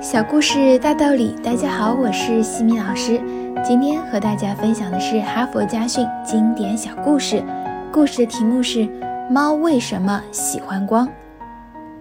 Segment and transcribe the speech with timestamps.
[0.00, 3.20] 小故事大道理，大家好，我是西米老师。
[3.62, 7.44] 今天和大家分享的是哈佛家训经典小故事。
[7.92, 8.78] 故事的题目是
[9.30, 11.06] 《猫为什么喜欢光》。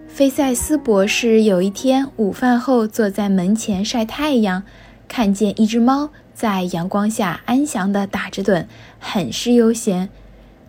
[0.08, 4.63] 菲塞斯博士有一天午饭后坐在门前晒太阳，
[5.09, 8.66] 看见一只猫在阳光下安详地打着盹，
[8.97, 10.07] 很是悠闲。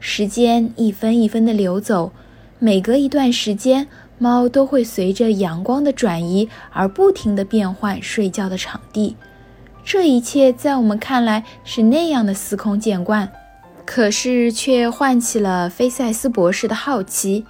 [0.00, 2.10] 时间一分一分地流走，
[2.58, 3.86] 每隔一段时间。
[4.23, 9.17] 猫都会随着阳光的转移而不停地变换睡觉的场地，
[9.82, 13.32] 这一切在我们看来是那样的司空见惯，
[13.86, 17.46] 可是却唤起了菲塞斯博士的好奇：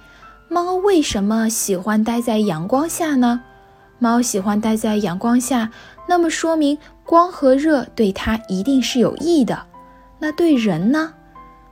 [0.47, 3.41] 猫为什么喜欢待在阳光下呢？
[3.99, 5.71] 猫喜欢待在阳光下，
[6.07, 9.67] 那么说明光和热对它一定是有益的。
[10.19, 11.15] 那对人呢？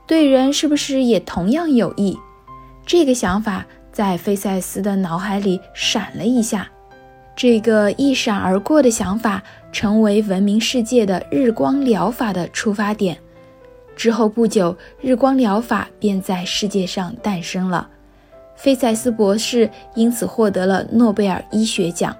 [0.05, 2.19] 对人是不是也同样有益？
[2.85, 3.65] 这个想法。
[3.99, 6.69] 在菲塞斯的脑海里闪了一下，
[7.35, 13.17] 这个一闪而过的想法成为闻名世界的日光疗法的出发点。
[13.97, 17.89] 之后不久，日光疗法便在世界上诞生了。
[18.55, 22.15] 菲塞斯博士因此获得了诺贝尔医学奖。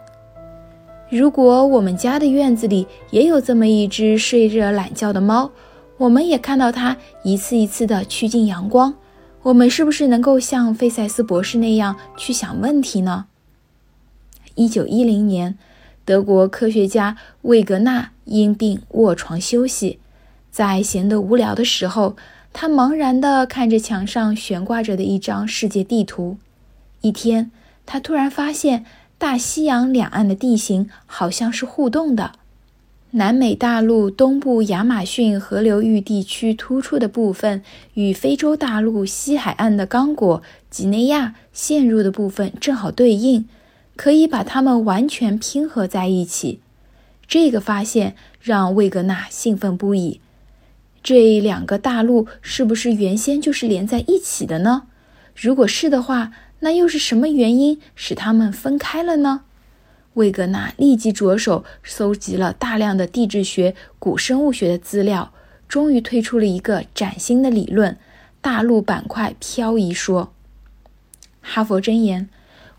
[1.10, 5.50] 如果我们家的院子里也有这么一只睡着懒觉的猫，
[5.96, 8.94] 我们也看到它一次一次地趋近阳光。
[9.44, 13.28] 我们是不是能够像费塞斯博士那样去想问题呢？
[14.56, 15.58] 一九一零年，
[16.04, 20.00] 德国科学家魏格纳因病卧床休息，
[20.52, 22.18] 在闲得无聊的时候，
[22.52, 26.38] 他茫然地看着墙上悬挂着的一张世界地图。
[27.00, 27.50] 一天，
[27.86, 28.84] 他突然发现
[29.18, 32.34] 大西洋两岸的地形好像是互动的。
[33.12, 37.64] 南美大陆东部亚马逊河流域地区突出的部分
[37.96, 43.50] 与非洲大陆西海岸的刚果、几内亚陷入的部分正好对应，
[43.96, 46.60] 可以把它们完全拼合在一起。
[47.28, 50.22] 这个发现让魏格纳兴奋不已。
[51.02, 54.84] 这两个大陆是不是原先就是连在一起的呢？
[55.36, 59.46] 如果是的话，那又是什么原因使它们分开了呢？
[60.16, 65.32] 魏格纳立即着手搜集了大量的地质学、古生物学的资料，
[65.68, 67.98] 终于推出了一个崭新的理论——
[68.42, 70.34] 大陆板块漂移说。
[71.42, 72.28] 哈佛箴言：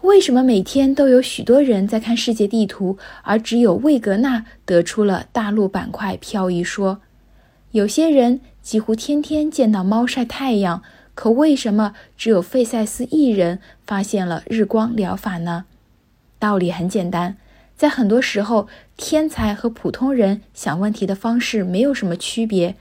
[0.02, 7.00] 为什么每天都有许多人在看世界地图，而只有魏格纳得出了大陆板块漂移说？
[7.72, 10.82] 有些人几乎天天见到猫晒太阳，
[11.14, 15.66] 可为什么只有费塞斯一人发现了日光疗法呢？
[16.40, 17.36] 道理很简单，
[17.76, 22.74] 在很多时候，天才和普通人想问题的方式没有什么区别，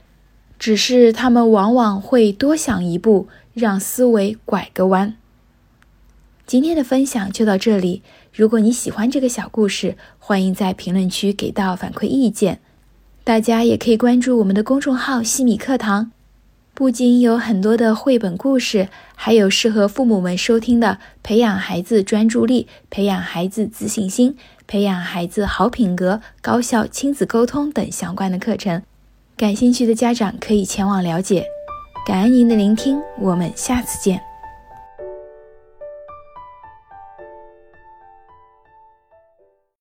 [0.58, 5.14] 只是他们往往会多想一步，让思维拐个弯。
[6.46, 8.02] 今天的分享就到这里，
[8.34, 12.60] 如果你喜欢这个小故事，欢迎在评论区给到反馈意见。
[13.22, 16.10] 大家也可以关注我们的公众号“西米课堂”。
[16.80, 24.34] 不仅有很多的绘本故事，还有适合父母们收听的培养孩子专注力、培养孩子自信心、
[24.66, 28.80] 培养孩子好品格、高效亲子沟通等相关的课程。
[29.36, 31.44] 感兴趣的家长可以前往了解。
[32.06, 34.29] 感恩您的聆听，我们下次见。